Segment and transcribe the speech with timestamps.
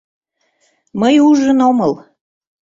[0.99, 1.93] —Мый ужын омыл.